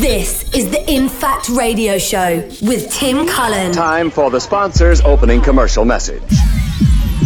This 0.00 0.50
is 0.54 0.70
the 0.70 0.82
In 0.90 1.06
Fact 1.06 1.50
Radio 1.50 1.98
Show 1.98 2.48
with 2.62 2.90
Tim 2.90 3.28
Cullen. 3.28 3.72
Time 3.72 4.08
for 4.08 4.30
the 4.30 4.40
sponsor's 4.40 5.02
opening 5.02 5.42
commercial 5.42 5.84
message. 5.84 6.22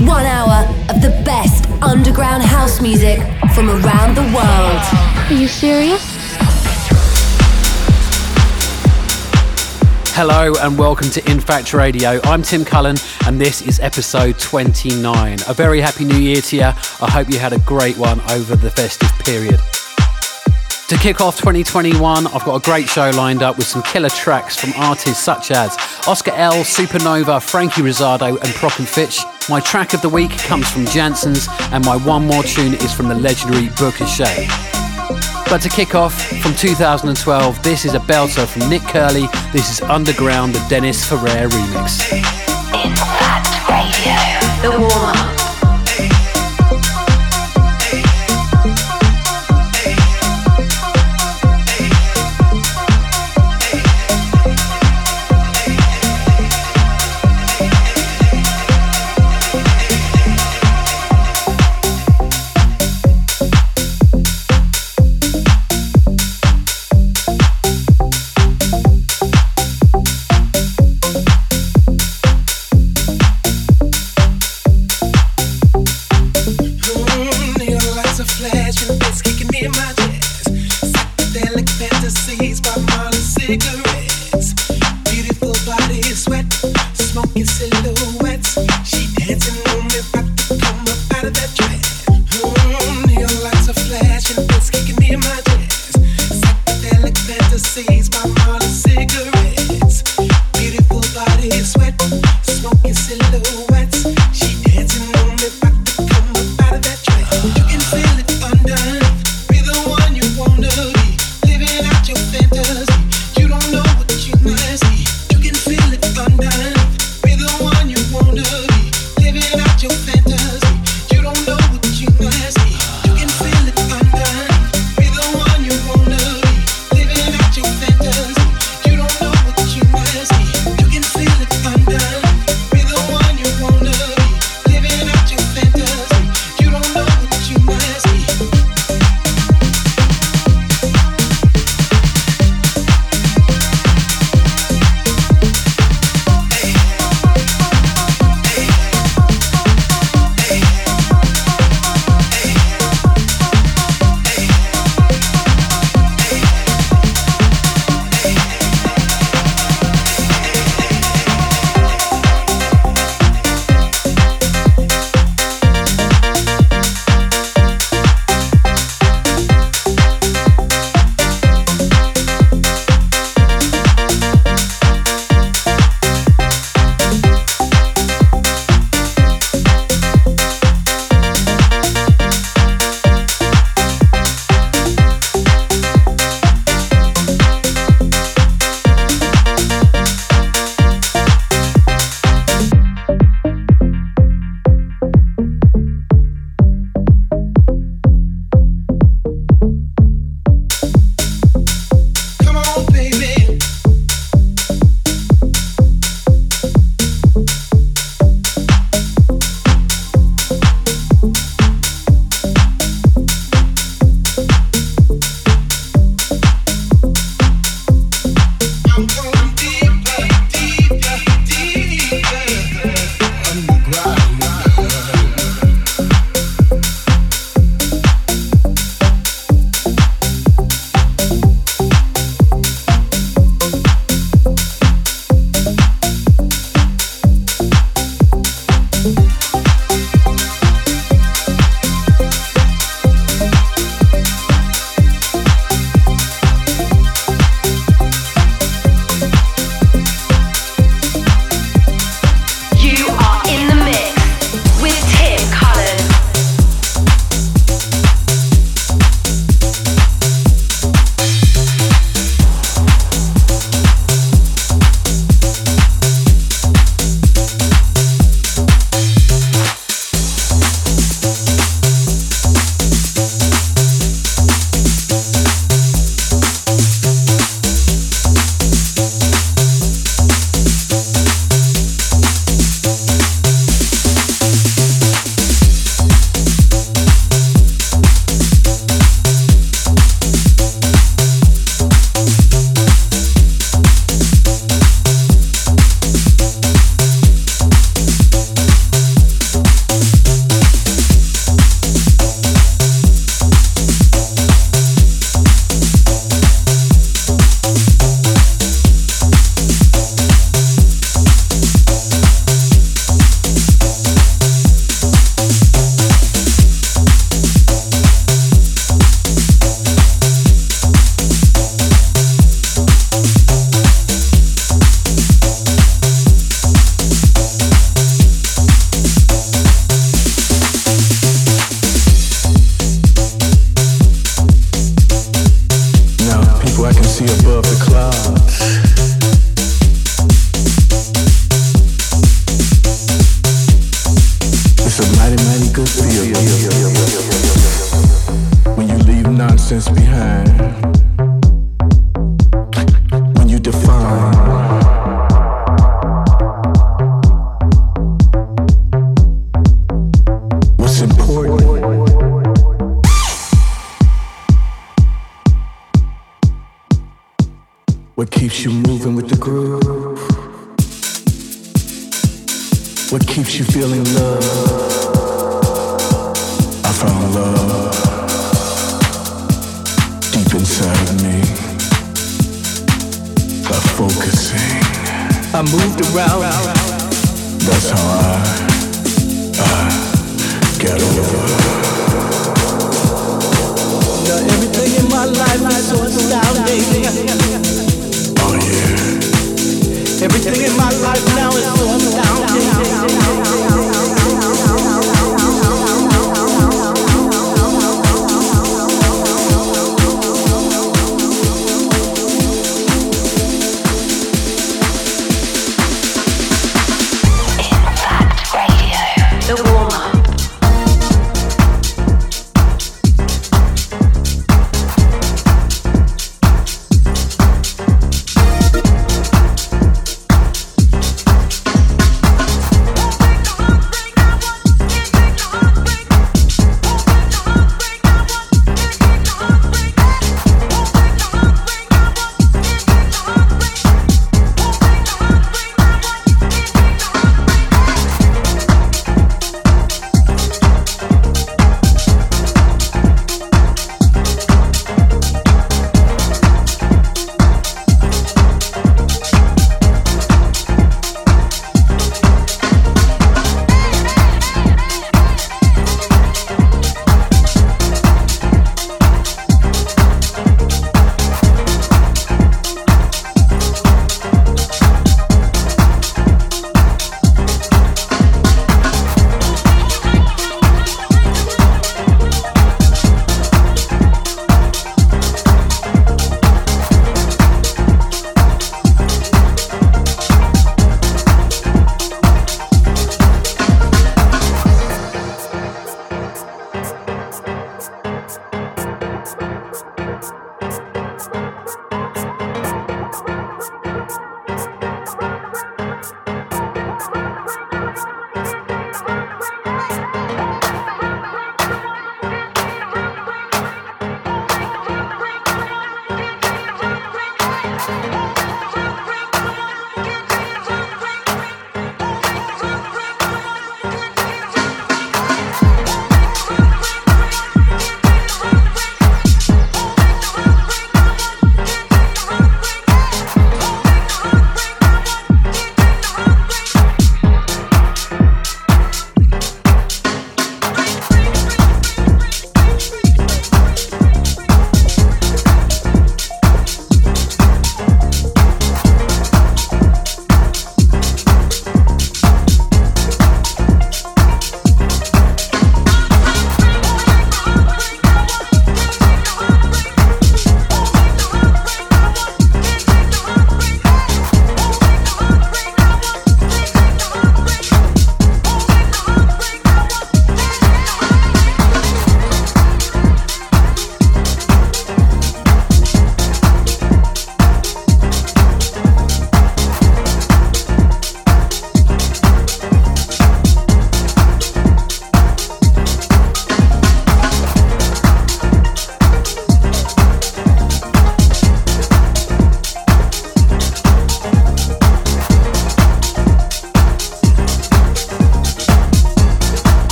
One 0.00 0.26
hour 0.26 0.66
of 0.88 1.00
the 1.00 1.10
best 1.24 1.70
underground 1.80 2.42
house 2.42 2.82
music 2.82 3.20
from 3.54 3.70
around 3.70 4.16
the 4.16 4.22
world. 4.34 4.82
Are 5.30 5.32
you 5.32 5.46
serious? 5.46 6.02
Hello 10.16 10.52
and 10.60 10.76
welcome 10.76 11.10
to 11.10 11.30
In 11.30 11.38
Fact 11.38 11.72
Radio. 11.72 12.18
I'm 12.24 12.42
Tim 12.42 12.64
Cullen 12.64 12.96
and 13.24 13.40
this 13.40 13.62
is 13.62 13.78
episode 13.78 14.36
29. 14.40 15.38
A 15.46 15.54
very 15.54 15.80
happy 15.80 16.04
new 16.04 16.18
year 16.18 16.40
to 16.40 16.56
you. 16.56 16.62
I 16.62 17.08
hope 17.08 17.30
you 17.30 17.38
had 17.38 17.52
a 17.52 17.60
great 17.60 17.96
one 17.96 18.20
over 18.32 18.56
the 18.56 18.72
festive 18.72 19.12
period. 19.20 19.60
To 20.88 20.96
kick 20.96 21.20
off 21.20 21.36
2021, 21.36 22.26
I've 22.28 22.44
got 22.44 22.54
a 22.54 22.64
great 22.64 22.88
show 22.88 23.10
lined 23.10 23.42
up 23.42 23.58
with 23.58 23.66
some 23.66 23.82
killer 23.82 24.08
tracks 24.08 24.56
from 24.56 24.72
artists 24.74 25.22
such 25.22 25.50
as 25.50 25.76
Oscar 26.06 26.30
L, 26.30 26.64
Supernova, 26.64 27.42
Frankie 27.42 27.82
Rizzardo, 27.82 28.28
and 28.28 28.48
Prok 28.54 28.78
and 28.78 28.88
Fitch. 28.88 29.20
My 29.50 29.60
track 29.60 29.92
of 29.92 30.00
the 30.00 30.08
week 30.08 30.30
comes 30.30 30.70
from 30.70 30.86
Jansons, 30.86 31.46
and 31.72 31.84
my 31.84 31.96
one 31.96 32.26
more 32.26 32.42
tune 32.42 32.72
is 32.72 32.90
from 32.94 33.08
the 33.08 33.14
legendary 33.14 33.66
Booka 33.76 34.06
Shade. 34.06 34.48
But 35.50 35.58
to 35.60 35.68
kick 35.68 35.94
off, 35.94 36.14
from 36.40 36.54
2012, 36.54 37.62
this 37.62 37.84
is 37.84 37.92
a 37.92 38.00
belter 38.00 38.46
from 38.46 38.70
Nick 38.70 38.80
Curly. 38.80 39.26
This 39.52 39.70
is 39.70 39.82
Underground, 39.82 40.54
the 40.54 40.66
Dennis 40.70 41.06
Ferrer 41.06 41.50
remix. 41.50 42.12
In 42.72 42.96
Fact 42.96 43.68
Radio. 43.68 44.16
The 44.62 44.80
warm 44.80 45.16
up. 45.16 45.37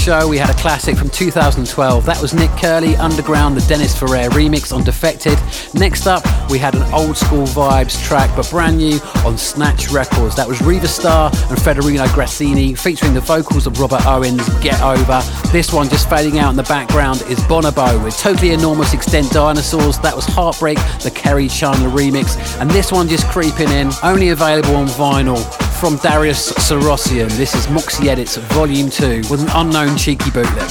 Show, 0.00 0.26
we 0.26 0.38
had 0.38 0.48
a 0.48 0.54
classic 0.54 0.96
from 0.96 1.10
2012. 1.10 2.06
That 2.06 2.22
was 2.22 2.32
Nick 2.32 2.50
Curly, 2.52 2.96
Underground, 2.96 3.54
the 3.54 3.60
Dennis 3.68 3.94
Ferrer 3.98 4.30
remix 4.30 4.74
on 4.74 4.82
Defected. 4.82 5.38
Next 5.74 6.06
up, 6.06 6.24
we 6.50 6.56
had 6.56 6.74
an 6.74 6.82
old 6.94 7.18
school 7.18 7.44
vibes 7.44 8.02
track, 8.02 8.34
but 8.34 8.48
brand 8.48 8.78
new 8.78 8.98
on 9.26 9.36
Snatch 9.36 9.90
Records. 9.90 10.34
That 10.36 10.48
was 10.48 10.62
Riva 10.62 10.88
Starr 10.88 11.30
and 11.50 11.60
Federico 11.60 12.06
Grassini, 12.14 12.74
featuring 12.74 13.12
the 13.12 13.20
vocals 13.20 13.66
of 13.66 13.78
Robert 13.78 14.06
Owens, 14.06 14.48
Get 14.60 14.80
Over. 14.80 15.20
This 15.52 15.70
one 15.70 15.90
just 15.90 16.08
fading 16.08 16.38
out 16.38 16.48
in 16.48 16.56
the 16.56 16.62
background 16.62 17.20
is 17.28 17.38
Bonobo 17.40 18.02
with 18.02 18.16
Totally 18.16 18.52
Enormous 18.52 18.94
Extinct 18.94 19.34
Dinosaurs. 19.34 19.98
That 19.98 20.16
was 20.16 20.24
Heartbreak, 20.24 20.78
the 21.02 21.10
Kerri 21.10 21.50
Chandler 21.50 21.90
remix. 21.90 22.38
And 22.58 22.70
this 22.70 22.90
one 22.90 23.06
just 23.06 23.26
creeping 23.26 23.68
in, 23.68 23.90
only 24.02 24.30
available 24.30 24.76
on 24.76 24.86
vinyl 24.86 25.59
from 25.80 25.96
Darius 25.96 26.52
Syrossian. 26.52 27.30
This 27.38 27.54
is 27.54 27.66
Moxy 27.70 28.10
Edits 28.10 28.36
Volume 28.36 28.90
2 28.90 29.22
with 29.30 29.40
an 29.40 29.48
unknown 29.54 29.96
cheeky 29.96 30.30
bootleg. 30.30 30.68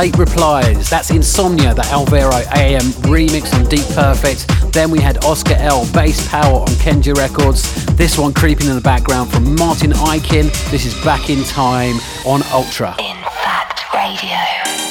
Late 0.00 0.16
Replies. 0.16 0.88
That's 0.88 1.10
Insomnia, 1.10 1.74
the 1.74 1.84
Alvaro 1.88 2.32
AM 2.56 2.80
remix 3.12 3.52
on 3.52 3.66
Deep 3.66 3.84
Perfect. 3.88 4.72
Then 4.72 4.90
we 4.90 4.98
had 4.98 5.22
Oscar 5.26 5.56
L, 5.58 5.86
Bass 5.92 6.26
Power 6.26 6.60
on 6.60 6.68
Kenja 6.80 7.14
Records. 7.14 7.84
This 7.96 8.16
one 8.16 8.32
creeping 8.32 8.68
in 8.68 8.76
the 8.76 8.80
background 8.80 9.30
from 9.30 9.54
Martin 9.56 9.90
Ikin. 9.90 10.70
This 10.70 10.86
is 10.86 10.94
Back 11.04 11.28
in 11.28 11.44
Time 11.44 11.96
on 12.24 12.42
Ultra. 12.50 12.96
In 12.98 13.16
Fact 13.44 13.92
Radio. 13.92 14.89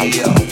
feel 0.00 0.49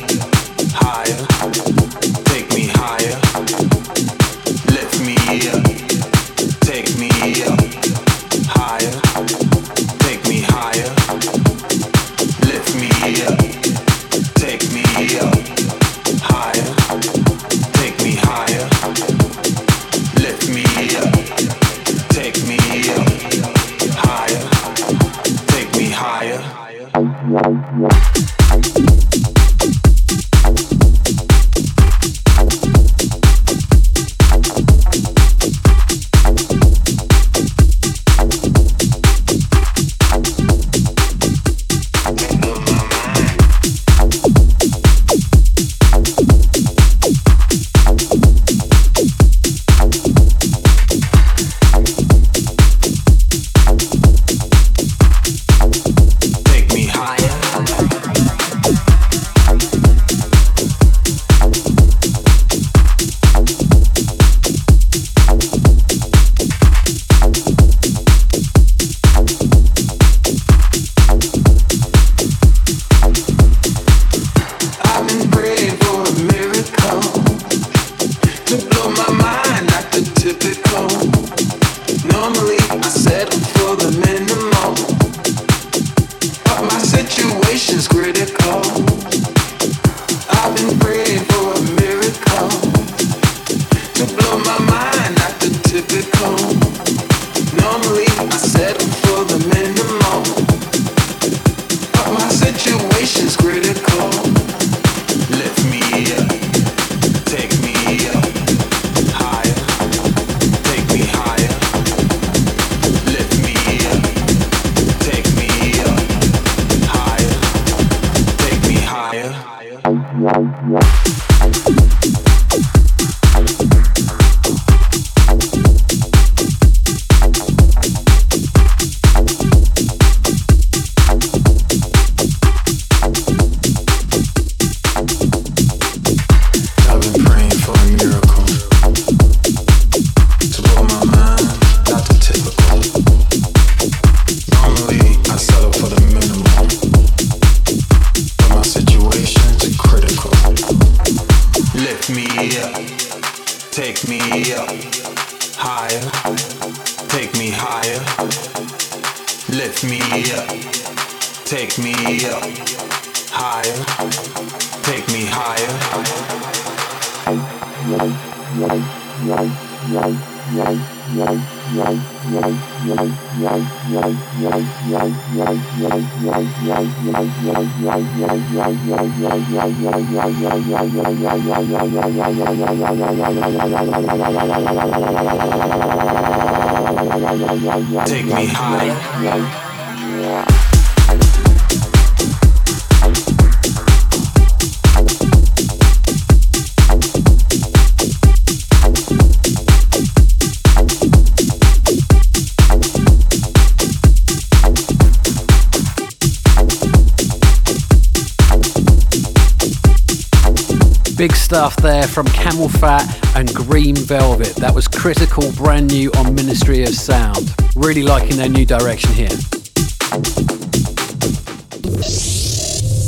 CamelPhat 212.79 213.37
and 213.39 213.53
Green 213.55 213.97
Velvet. 213.97 214.55
That 214.57 214.75
was 214.75 214.87
critical, 214.87 215.51
brand 215.53 215.89
new 215.89 216.11
on 216.13 216.35
Ministry 216.35 216.83
of 216.85 216.91
Sound. 216.91 217.55
Really 217.75 218.03
liking 218.03 218.37
their 218.37 218.49
new 218.49 218.65
direction 218.65 219.13
here. 219.13 219.29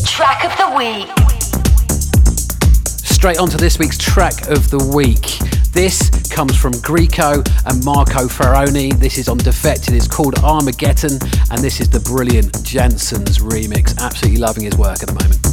Track 0.07 0.45
of 0.45 0.57
the 0.59 0.75
week. 0.77 1.09
Straight 2.87 3.39
on 3.39 3.49
to 3.51 3.57
this 3.57 3.79
week's 3.79 3.99
track 3.99 4.49
of 4.49 4.71
the 4.71 4.91
week. 4.95 5.39
This 5.73 6.11
comes 6.31 6.57
from 6.57 6.73
Grieco 6.73 7.47
and 7.67 7.85
Marco 7.85 8.27
Ferroni. 8.27 8.93
This 8.99 9.19
is 9.19 9.29
on 9.29 9.39
Defected. 9.39 9.95
It's 9.95 10.09
called 10.09 10.39
Armageddon, 10.41 11.19
and 11.51 11.63
this 11.63 11.81
is 11.81 11.89
the 11.89 12.01
brilliant 12.01 12.53
Jansons 12.65 13.39
remix. 13.41 13.97
Absolutely 13.99 14.41
loving 14.41 14.65
his 14.65 14.77
work 14.77 15.03
at 15.03 15.09
the 15.09 15.15
moment. 15.15 15.50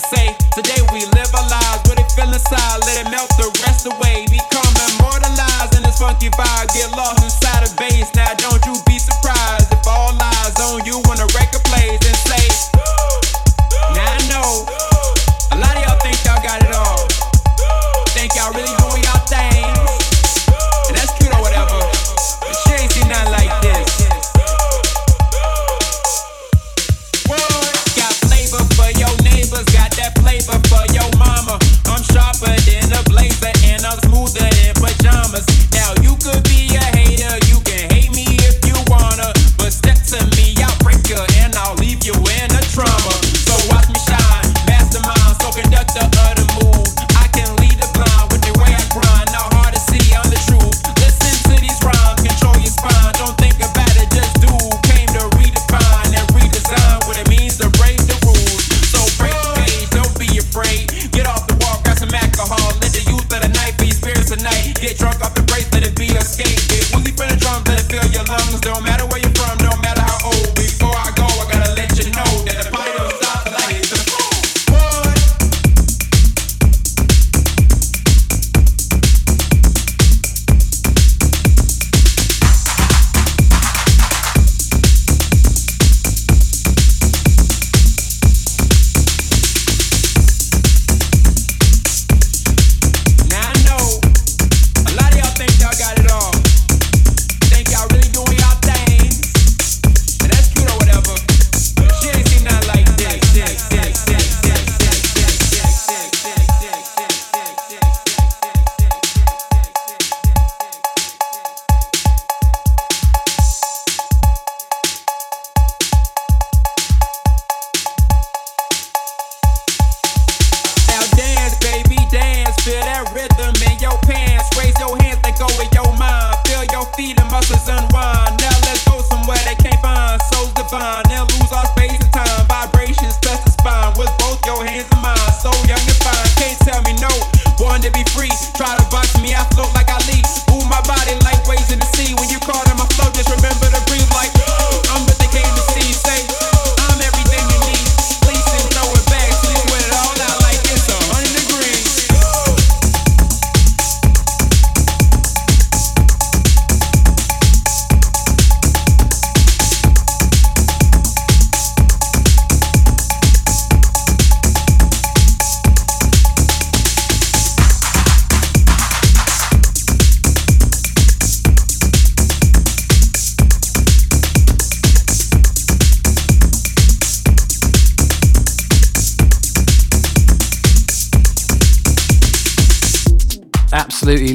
say. 0.00 0.36
Today 0.54 0.80
we 0.92 1.04
live 1.12 1.30
our 1.34 1.48
lives, 1.48 1.82
what 1.88 2.00
it 2.00 2.10
feel 2.12 2.32
inside, 2.32 2.78
let 2.86 3.06
it 3.06 3.08
melt 3.10 3.28
the 3.36 3.48
rest 3.64 3.86
away. 3.86 4.24
Become 4.30 4.72
immortalized 4.92 5.76
in 5.76 5.82
this 5.82 5.98
funky 5.98 6.30
vibe, 6.30 6.72
get 6.72 6.90
lost 6.96 7.22
inside 7.22 7.66
the 7.66 7.72
bass. 7.76 8.08
Now 8.14 8.32
don't 8.34 8.64
you 8.66 8.74
be 8.86 8.98
surprised 8.98 9.72
if 9.72 9.86
all 9.86 10.14
lies 10.14 10.56
on 10.60 10.84
you 10.86 11.00
when 11.06 11.18
the 11.18 11.28
record 11.36 11.64
plays 11.68 12.00
and 12.00 12.16
say, 12.16 12.44
Now 13.94 14.06
I 14.06 14.28
know. 14.28 14.89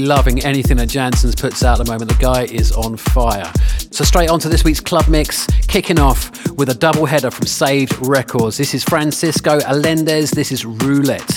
loving 0.05 0.43
anything 0.43 0.77
that 0.77 0.89
Jansons 0.89 1.39
puts 1.39 1.63
out 1.63 1.79
at 1.79 1.85
the 1.85 1.91
moment. 1.91 2.11
The 2.11 2.17
guy 2.17 2.43
is 2.43 2.71
on 2.71 2.95
fire. 2.95 3.51
So, 3.91 4.03
straight 4.03 4.29
on 4.29 4.39
to 4.39 4.49
this 4.49 4.63
week's 4.63 4.79
club 4.79 5.07
mix, 5.07 5.47
kicking 5.67 5.99
off 5.99 6.31
with 6.51 6.69
a 6.69 6.73
double 6.73 7.05
header 7.05 7.31
from 7.31 7.47
Saved 7.47 7.93
Records. 8.05 8.57
This 8.57 8.73
is 8.73 8.83
Francisco 8.83 9.59
Allendes, 9.59 10.31
this 10.31 10.51
is 10.51 10.65
Roulette. 10.65 11.34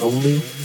Only 0.00 0.55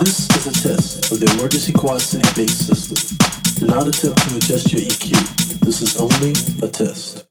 This 0.00 0.30
is 0.34 0.46
a 0.46 0.52
test 0.68 1.12
of 1.12 1.20
the 1.20 1.30
emergency 1.36 1.72
quad 1.72 2.00
city 2.00 2.26
base 2.34 2.56
system. 2.56 3.18
Do 3.60 3.66
not 3.66 3.86
attempt 3.86 4.18
to 4.30 4.36
adjust 4.36 4.72
your 4.72 4.80
EQ. 4.80 5.60
This 5.60 5.82
is 5.82 5.98
only 6.00 6.32
a 6.66 6.70
test. 6.70 7.29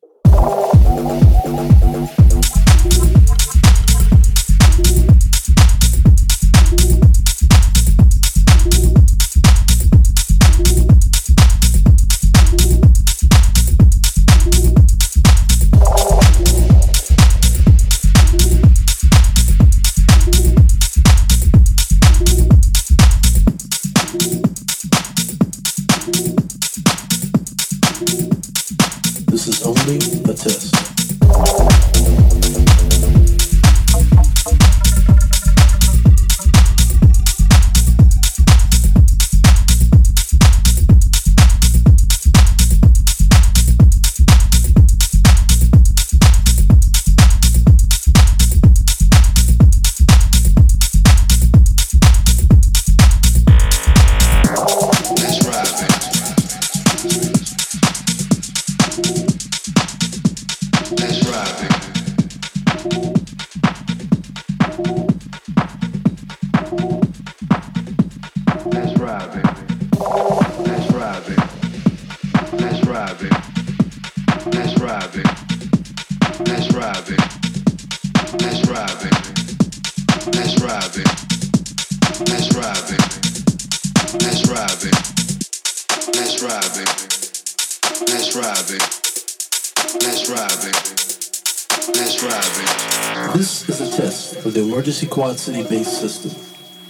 Quad 95.29 95.37
City 95.37 95.61
based 95.61 96.01
system. 96.01 96.31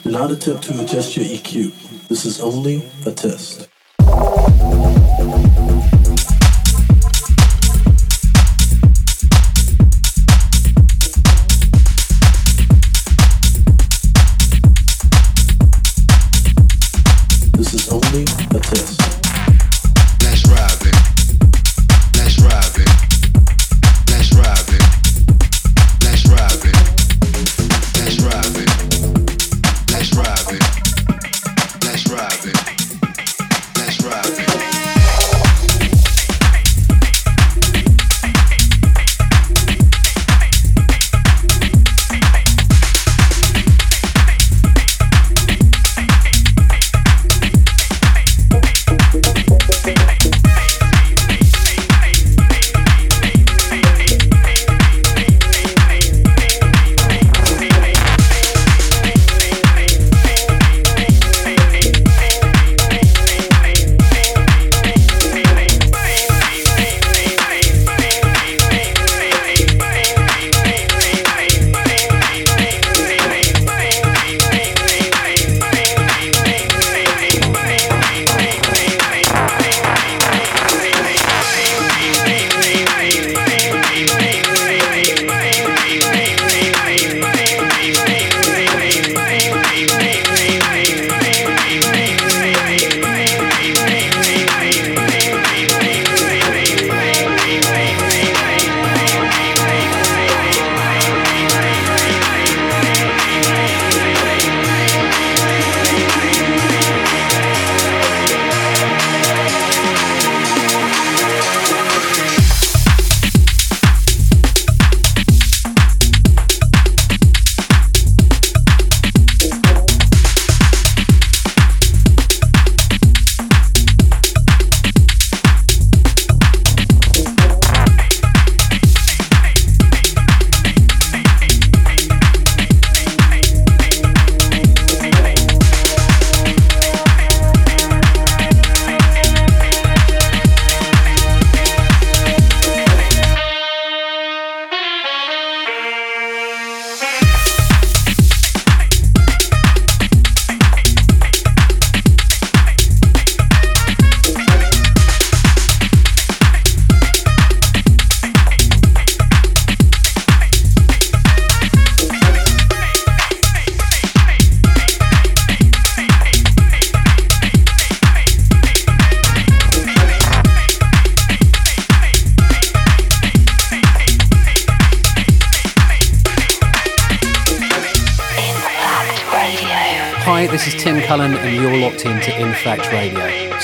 Do 0.04 0.12
not 0.12 0.32
attempt 0.32 0.64
to 0.64 0.82
adjust 0.82 1.18
your 1.18 1.26
EQ. 1.26 2.08
This 2.08 2.24
is 2.24 2.40
only 2.40 2.90
a 3.06 3.12
test. 3.12 3.68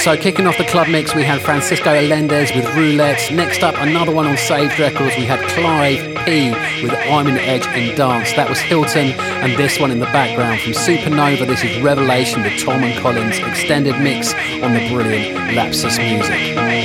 So, 0.05 0.15
kicking 0.15 0.45
off 0.45 0.55
the 0.59 0.65
club 0.65 0.87
mix, 0.87 1.15
we 1.15 1.23
had 1.23 1.41
Francisco 1.41 1.89
Allendes 1.89 2.55
with 2.55 2.63
Roulette. 2.75 3.31
Next 3.31 3.63
up, 3.63 3.73
another 3.79 4.13
one 4.13 4.27
on 4.27 4.37
Saved 4.37 4.77
Records, 4.77 5.17
we 5.17 5.25
had 5.25 5.39
Clive 5.49 5.97
P 6.23 6.51
with 6.83 6.93
I'm 6.93 7.25
in 7.25 7.39
Edge 7.39 7.65
and 7.65 7.97
Dance. 7.97 8.31
That 8.33 8.47
was 8.47 8.59
Hilton, 8.59 9.13
and 9.19 9.57
this 9.57 9.79
one 9.79 9.89
in 9.89 9.97
the 9.97 10.05
background 10.05 10.61
from 10.61 10.73
Supernova. 10.73 11.47
This 11.47 11.63
is 11.63 11.81
Revelation, 11.81 12.43
with 12.43 12.63
Tom 12.63 12.83
and 12.83 12.95
Collins 13.01 13.39
extended 13.39 13.99
mix 13.99 14.31
on 14.61 14.75
the 14.75 14.87
brilliant 14.93 15.55
Lapsus 15.55 15.97
music. 15.97 16.84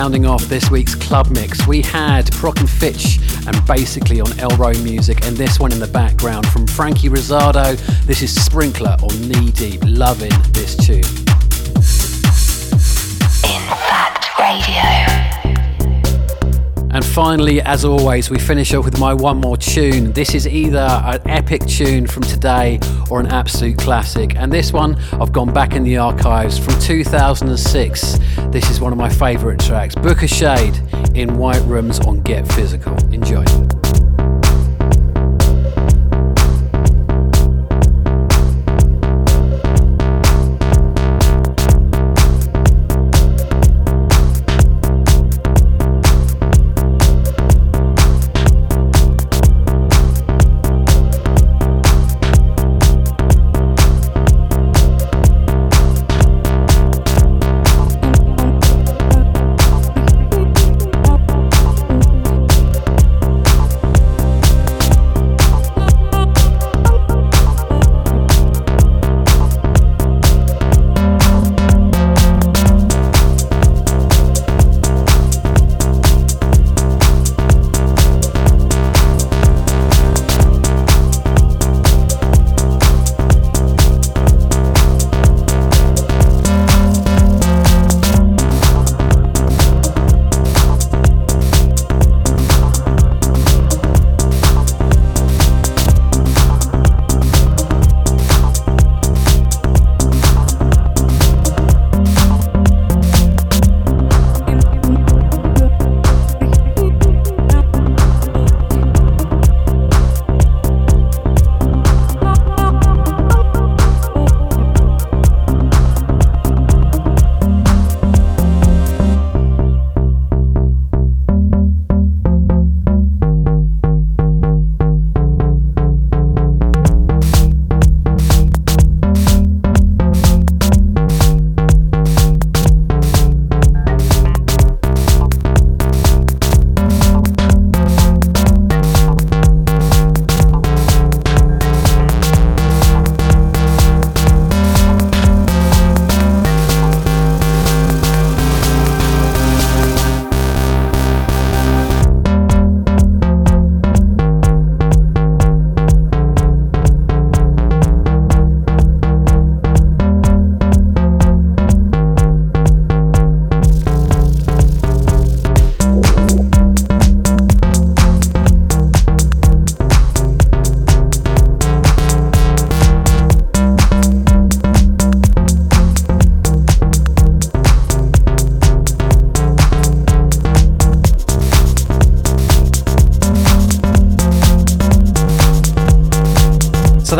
Rounding 0.00 0.24
off 0.24 0.42
this 0.44 0.70
week's 0.70 0.94
club 0.94 1.28
mix, 1.28 1.66
we 1.66 1.82
had 1.82 2.24
Prok 2.28 2.58
and 2.58 2.70
Fitch 2.70 3.18
and 3.46 3.66
basically 3.66 4.18
on 4.18 4.32
Elroy 4.40 4.72
Music, 4.78 5.26
and 5.26 5.36
this 5.36 5.60
one 5.60 5.72
in 5.72 5.78
the 5.78 5.86
background 5.88 6.46
from 6.46 6.66
Frankie 6.66 7.10
Rosado. 7.10 7.76
This 8.06 8.22
is 8.22 8.34
Sprinkler 8.34 8.96
or 9.02 9.12
Knee 9.18 9.50
Deep. 9.50 9.82
Loving 9.84 10.32
this 10.54 10.74
tune. 10.74 11.29
Finally, 17.20 17.60
as 17.60 17.84
always, 17.84 18.30
we 18.30 18.38
finish 18.38 18.72
up 18.72 18.82
with 18.82 18.98
my 18.98 19.12
one 19.12 19.36
more 19.36 19.54
tune. 19.54 20.10
This 20.12 20.34
is 20.34 20.48
either 20.48 20.78
an 20.78 21.20
epic 21.28 21.60
tune 21.66 22.06
from 22.06 22.22
today 22.22 22.80
or 23.10 23.20
an 23.20 23.26
absolute 23.26 23.76
classic. 23.76 24.36
And 24.36 24.50
this 24.50 24.72
one, 24.72 24.94
I've 25.12 25.30
gone 25.30 25.52
back 25.52 25.74
in 25.74 25.84
the 25.84 25.98
archives 25.98 26.58
from 26.58 26.80
2006. 26.80 28.18
This 28.48 28.70
is 28.70 28.80
one 28.80 28.92
of 28.92 28.96
my 28.96 29.10
favourite 29.10 29.60
tracks 29.60 29.94
Booka 29.94 30.26
Shade 30.26 30.74
in 31.14 31.36
White 31.36 31.62
Rooms 31.64 32.00
on 32.00 32.22
Get 32.22 32.50
Physical. 32.50 32.94
Enjoy. 33.12 33.44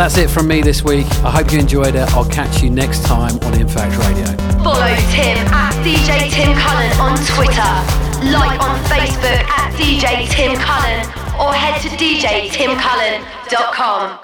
That's 0.01 0.17
it 0.17 0.31
from 0.31 0.47
me 0.47 0.63
this 0.63 0.83
week. 0.83 1.05
I 1.23 1.29
hope 1.29 1.53
you 1.53 1.59
enjoyed 1.59 1.93
it. 1.93 2.11
I'll 2.15 2.25
catch 2.25 2.63
you 2.63 2.71
next 2.71 3.05
time 3.05 3.37
on 3.43 3.53
Infact 3.53 3.95
Radio. 3.99 4.25
Follow 4.63 4.95
Tim 5.13 5.37
at 5.53 5.75
DJ 5.85 6.27
Tim 6.31 6.57
Cullen 6.57 6.91
on 6.97 7.15
Twitter. 7.29 7.61
Like 8.33 8.57
on 8.59 8.79
Facebook 8.85 9.45
at 9.45 9.71
DJ 9.77 10.27
Tim 10.27 10.55
Cullen 10.57 11.05
or 11.39 11.53
head 11.53 11.79
to 11.83 11.89
djtimcullen.com. 11.89 14.20